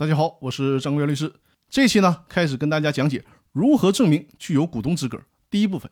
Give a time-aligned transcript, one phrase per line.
[0.00, 1.30] 大家好，我是张国元律师。
[1.68, 5.20] 这期呢，开始跟大家讲解如何证明具有股东资格。
[5.50, 5.90] 第一部分，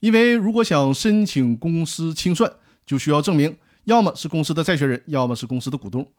[0.00, 2.50] 因为如果想申请公司清算，
[2.86, 3.54] 就需要证明
[3.84, 6.10] 要么是公司的债权人，要么是公司的股东。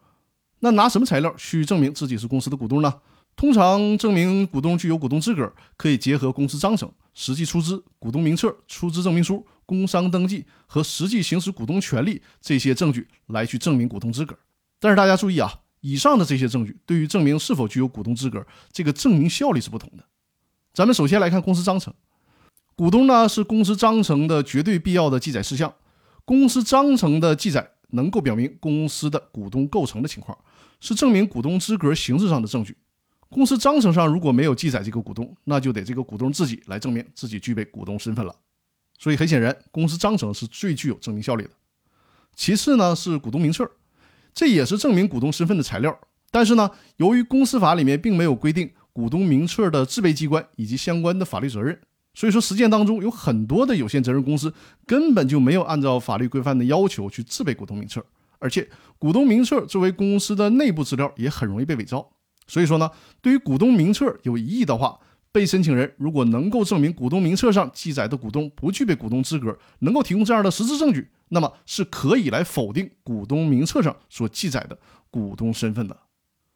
[0.59, 2.93] 那拿什么材料去证明自己是公司的股东呢？
[3.35, 14.37] 通常证明股东具有股东资格，可以结合公司章程、实际出资、股东名册、出资证明书、工商登记和实际行使股东权利这些证据来去证明股东资格。
[14.79, 20.03] 但是大家注意啊，以上的这些证据对于证明是否具有股东资格，这个证明效力是不同的。
[20.73, 21.93] 咱们首先来看公司章程，
[22.75, 25.73] 股东呢是公司章程的绝对必要的记载事项，
[26.25, 30.37] 公司章程的记载能够表明公司的股东构成的情况，
[30.79, 32.77] 是证明股东资格形式上的证据。
[33.29, 38.33] 公司章程上如果没有记载这个股东，那就得这个股东自己来证明自己具备股东身份了。
[38.97, 41.49] 所以很显然，公司章程是最具有证明效力的。
[42.35, 43.69] 其次呢是股东名册，
[44.37, 45.97] 这也是证明股东身份的材料。
[46.29, 51.79] 但是呢，由于公司法里面并没有规定股东名册的制备机关以及相关的法律责任，
[52.13, 54.53] 所以说实践当中有很多的有限责任公司
[54.85, 58.05] 根本就没有按照法律规范的要求去制备股东名册，
[58.37, 62.07] 而且股东名册作为公司的内部资料，也很容易被伪造。
[62.45, 64.99] 所以说呢，对于股东名册有异议的话，
[65.31, 74.77] 被申请人如果能够证明股东名册上记载的股东不具备股东资格，能够提供这样的实质证据，那么是可以来否定股东名册上所记载的
[75.09, 75.97] 股东身份的。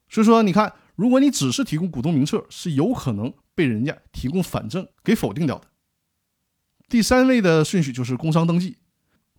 [0.09, 5.67] 所以说，你看，如果你只是提供股东名册，是有可能被人家提供反证给否定掉的。
[6.89, 8.77] 第三位的顺序就是工商登记，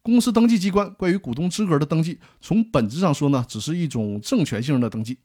[0.00, 5.18] 公司登记机关关于股东资格的登记，从本质上说呢，只是一种政权性的登记。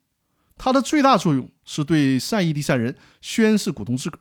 [0.57, 4.19] 它的最大作用是对善意第三人宣示股东资格。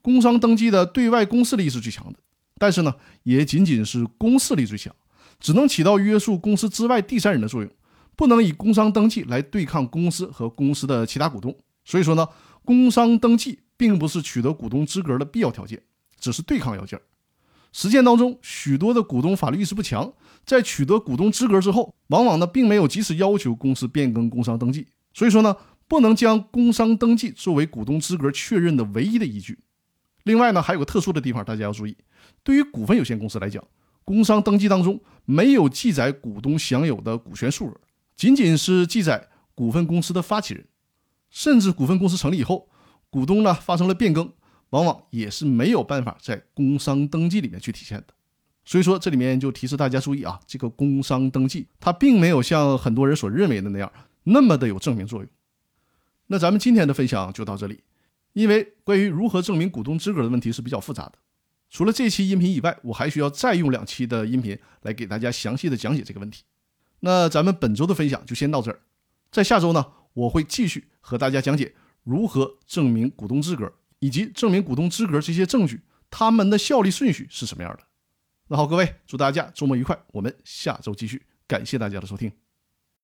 [0.00, 2.18] 工商登记的对外公示力是最强的，
[2.58, 4.94] 但是呢，也仅仅是公示力最强，
[5.38, 7.70] 只能起到约束公司之外第三人的作用，
[8.16, 11.56] 不能以工商登记来对抗公司和公司的其他股东。
[11.84, 12.26] 所以说呢，
[12.64, 15.80] 工商登记并不是取得股东资格的必要条件，
[16.18, 17.00] 只是对抗要件。
[17.72, 20.12] 实践当中，许多的股东法律意识不强，
[20.44, 24.86] 在取得股东资格之后，往往呢并没有及时要求公司变更工商登记。
[25.12, 25.54] 所以说呢，
[25.86, 29.58] 不能将工商登记作为股东资格确认的唯一的依据。
[30.28, 31.96] 另外呢，还有个特殊的地方，大家要注意：
[32.44, 33.64] 对于股份有限公司来讲，
[34.04, 37.80] 工商登记当中没有记载股东享有的股权数额，
[38.14, 40.66] 仅仅是记载股份公司的发起人。
[41.30, 42.68] 甚至股份公司成立以后，
[43.08, 44.30] 股东呢发生了变更，
[44.68, 48.08] 往往也是没有办法在工商登记里面去体现的。
[48.66, 53.90] 所以说，这里面就提示大家注意啊，这个工商登记它并没有像很多人所认为的那样。
[54.24, 55.28] 那么的有证明作用，
[56.26, 57.80] 那咱们今天的分享就到这里。
[58.38, 61.14] 因为关于如何证明股东资格的问题是比较复杂的，
[61.68, 66.44] 除了这期音频以外，我还需要再用两期的音频来给大家详细的讲解这个问题。
[67.00, 68.78] 那咱们本周的分享就先到这儿，
[69.32, 69.84] 在下周呢，
[70.14, 77.82] 我会继续和大家讲解如何证明股东资格，以及证明股东资格这些证据，他们的效力顺序是什么样的。
[78.46, 82.30] 那好，各位，祝大家周末愉快，我们下周继续，感谢大家的收听。